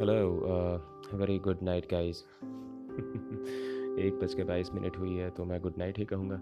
[0.00, 2.18] Hello very good night guys
[4.00, 6.38] एक बज के बाईस मिनट हुई है तो मैं गुड नाइट ही कहूँगा।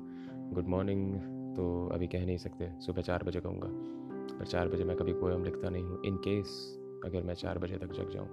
[0.52, 1.14] गुड मॉर्निंग
[1.56, 1.64] तो
[1.94, 3.68] अभी कह नहीं सकते। सुबह चार बजे कहूँगा,
[4.38, 6.54] पर चार बजे मैं कभी पोएम लिखता नहीं हूँ। इन केस
[7.04, 8.28] अगर मैं चार बजे तक जग जाऊँ,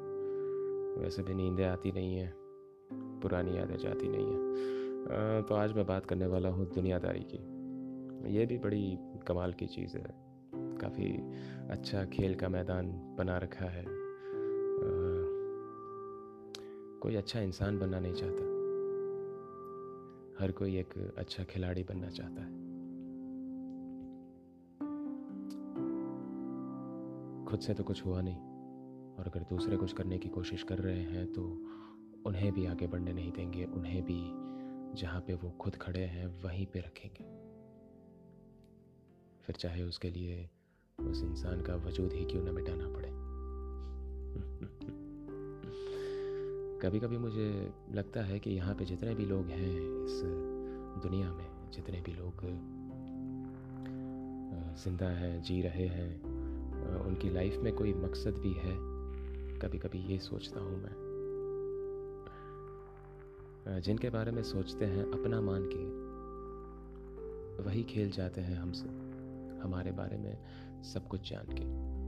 [1.03, 2.31] वैसे भी नींदें आती नहीं हैं,
[3.21, 8.45] पुरानी यादें जाती नहीं हैं। तो आज मैं बात करने वाला हूँ दुनियादारी की। ये
[8.45, 8.97] भी बड़ी
[9.27, 10.05] कमाल की चीज़ है।
[10.79, 11.11] काफ़ी
[11.71, 13.94] अच्छा खेल का मैदान बना रखा है।
[17.05, 18.43] कोई अच्छा इंसान बनना नहीं चाहता।
[20.43, 22.47] हर कोई एक अच्छा खिलाड़ी बनना चाहता है।
[27.45, 28.35] खुद से तो कुछ हुआ नहीं।
[29.15, 31.43] और अगर दूसरे कुछ करने की कोशिश कर रहे हैं तो
[32.25, 34.21] उन्हें भी आगे बढ़ने नहीं देंगे। उन्हें भी
[35.01, 37.23] जहाँ पे वो खुद खड़े हैं, वहीं पे रखेंगे।
[39.41, 40.49] फिर चाहे उसके लिए
[40.99, 43.14] उस इंसान का वजूद ही क्यों न मिटाना पड़े।
[46.85, 49.69] कभी कभी मुझे लगता है कि यहाँ पे जितने भी लोग हैं
[50.05, 50.21] इस
[51.03, 52.41] दुनिया में, जितने भी लोग
[54.83, 56.23] ज़िंदा हैं, जी रहे हैं
[57.05, 58.75] उनकी लाइफ में कोई मकसद भी है
[59.59, 60.95] कभी कभी ये सोचता हूँ मैं।
[63.81, 65.83] जिनके बारे में सोचते हैं अपना मान के,
[67.63, 68.87] वही खेल जाते हैं हमसे,
[69.63, 70.37] हमारे बारे में
[70.83, 72.04] सब कुछ जान के।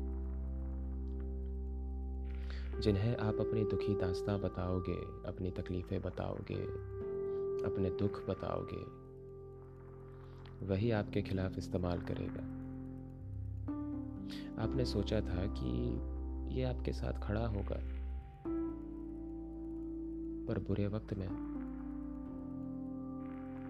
[2.82, 6.62] जिन्हें आप अपनी दुखी दास्ता बताओगे, अपनी तकलीफ़ें बताओगे,
[7.66, 9.08] अपने दुख बताओगे,
[10.66, 12.44] वही आपके खिलाफ इस्तेमाल करेगा।
[14.64, 17.80] आपने सोचा था कि ये आपके साथ खड़ा होगा,
[20.48, 21.28] पर बुरे वक्त में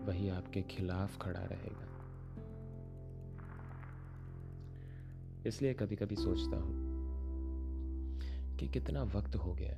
[0.08, 1.88] वही आपके खिलाफ खड़ा रहेगा।
[5.48, 6.97] इसलिए कभी कभी सोचता हूँ
[8.60, 9.78] कि कितना वक्त हो गया,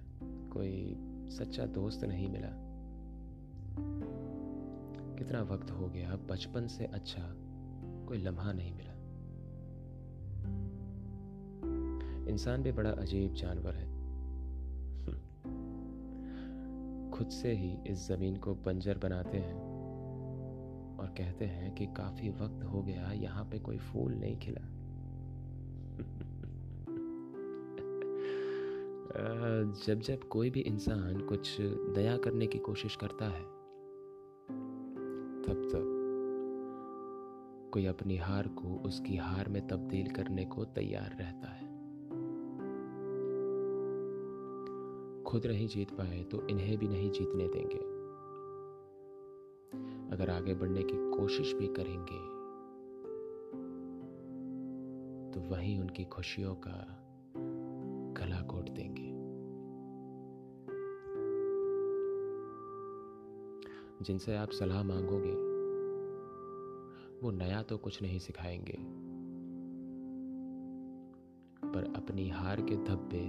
[0.53, 0.97] कोई
[1.29, 2.49] सच्चा दोस्त नहीं मिला।
[5.15, 7.35] कितना वक्त हो गया बचपन से अच्छा
[8.07, 8.89] कोई लम्हा नहीं मिला।
[12.31, 13.99] इंसान भी बड़ा अजीब जानवर है।
[17.11, 19.69] खुद से ही इस ज़मीन को बंजर बनाते हैं
[20.97, 24.78] और कहते हैं कि काफ़ी वक्त हो गया, यहाँ पे कोई फूल नहीं खिला।
[29.87, 33.43] जब जब कोई भी इंसान कुछ दया करने की कोशिश करता है,
[35.41, 35.95] तब तब
[37.73, 41.67] कोई अपनी हार को उसकी हार में तब्दील करने को तैयार रहता है।
[45.23, 47.99] खुद नहीं जीत पाए तो इन्हें भी नहीं जीतने देंगे।
[50.15, 52.39] अगर आगे बढ़ने की कोशिश भी करेंगे
[55.31, 56.98] तो वहीं उनकी खुशियों का
[58.19, 59.19] गला घोट देंगे।
[64.03, 65.49] जिनसे आप सलाह मांगोगे,
[67.23, 68.77] वो नया तो कुछ नहीं सिखाएँगे।
[71.69, 73.25] पर अपनी हार के धब्बे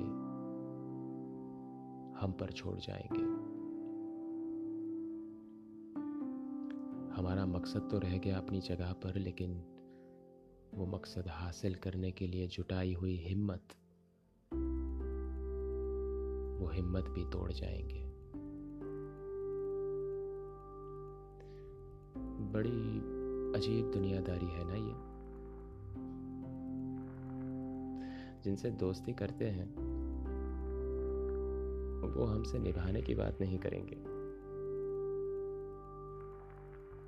[2.21, 3.51] हम पर छोड़ जाएँगे।
[7.17, 9.63] हमारा मकसद तो रह गया अपनी जगह पर, लेकिन
[10.75, 13.69] वो मकसद हासिल करने के लिए जुटाई हुई हिम्मत
[16.61, 18.11] वो हिम्मत भी तोड़ जाएँगे।
[22.53, 22.99] बड़ी
[23.59, 25.11] अजीब दुनियादारी है ना ये।
[28.43, 29.75] जिनसे दोस्ती करते हैं,
[32.17, 33.97] वो हमसे निभाने की बात नहीं करेंगे।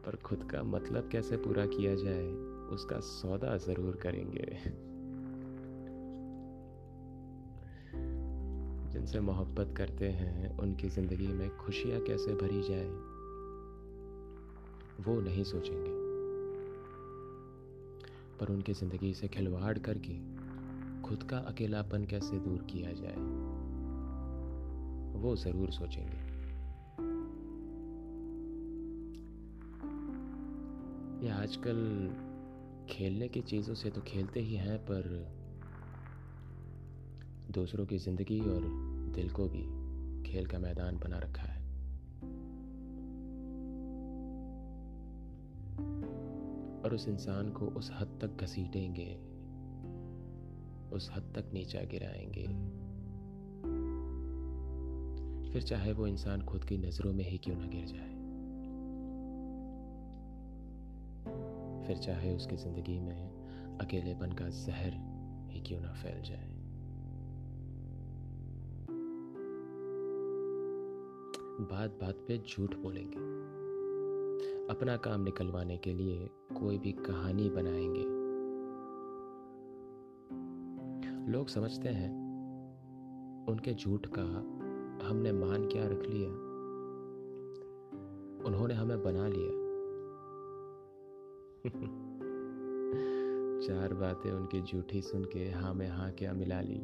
[0.07, 2.33] पर खुद का मतलब कैसे पूरा किया जाए,
[2.75, 4.59] उसका सौदा ज़रूर करेंगे।
[8.93, 12.87] जिनसे मोहब्बत करते हैं, उनकी ज़िंदगी में खुशियाँ कैसे भरी जाए,
[15.05, 16.01] वो नहीं सोचेंगे।
[18.41, 20.15] पर उनकी ज़िंदगी से खिलवाड़ करके
[21.03, 23.17] खुद का अकेलापन कैसे दूर किया जाए,
[25.23, 26.31] वो ज़रूर सोचेंगे।
[31.27, 31.79] ये आजकल
[32.91, 35.42] खेलने की चीज़ों से तो खेलते ही हैं, पर
[37.51, 38.63] दूसरों की ज़िंदगी और
[39.15, 39.63] दिल को भी
[40.31, 41.63] खेल का मैदान बना रखा है।
[46.83, 49.15] और उस इंसान को उस हद तक घसीटेंगे,
[50.97, 52.47] उस हद तक नीचा गिराएँगे।
[55.53, 58.23] फिर चाहे वो इंसान खुद की नज़रों में ही क्यों ना गिर जाए।
[61.87, 63.31] फिर चाहे उसकी ज़िंदगी में
[63.79, 64.93] अकेलेपन का जहर
[65.51, 66.52] ही क्यों ना फैल जाए।
[71.63, 73.17] बात बात पे झूठ बोलेंगे।
[74.67, 76.31] अपना काम निकलवाने के लिए
[76.61, 78.23] कोई भी कहानी बनाएँगे।
[81.33, 82.11] लोग समझते हैं,
[83.49, 84.23] उनके झूठ का
[85.09, 86.29] हमने मान क्या रख लिया?
[88.49, 89.63] उन्होंने हमें बना लिया।
[93.67, 96.81] चार बातें उनकी झूठी सुन के हाँ में हाँ क्या मिला ली?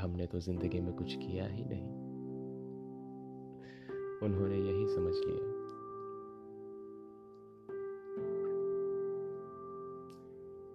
[0.00, 2.01] हमने तो ज़िंदगी में कुछ किया ही नहीं।
[4.22, 5.52] उन्होंने यही समझ लिया।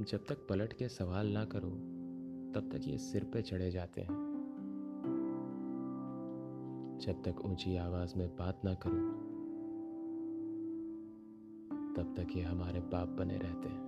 [0.02, 1.70] जब तक पलट के सवाल ना करो,
[2.54, 4.28] तब तक ये सिर पे चढ़े जाते हैं।
[7.02, 9.28] जब तक ऊँची आवाज़ में बात ना करो,
[11.96, 13.88] तब तक ये हमारे बाप बने रहते हैं।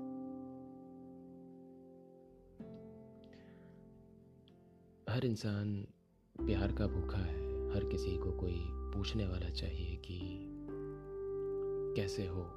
[5.10, 5.88] हर इंसान
[6.40, 10.46] प्यार का भूखा है, हर किसी को कोई पूछने वाला चाहिए कि
[11.96, 12.48] कैसे हो?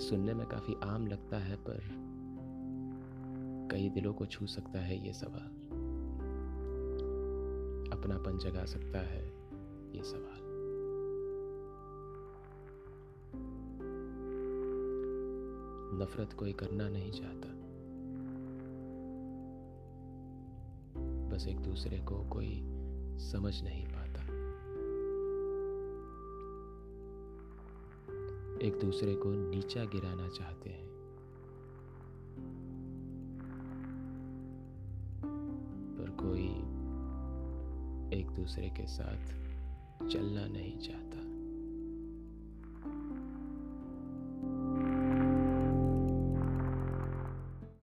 [0.00, 2.06] सुनने में काफ़ी आम लगता है, पर
[3.72, 5.66] कई दिलों को छू सकता है ये सवाल।
[7.98, 9.26] अपनापन जगा सकता है
[9.96, 10.46] ये सवाल।
[16.02, 17.48] नफरत कोई करना नहीं चाहता।
[21.30, 22.62] बस एक दूसरे को कोई
[23.18, 24.06] समझ नहीं पाता।
[28.62, 30.86] एक दूसरे को नीचा गिराना चाहते हैं।
[35.98, 36.48] पर कोई
[38.20, 39.26] एक दूसरे के साथ
[40.08, 41.25] चलना नहीं चाहता।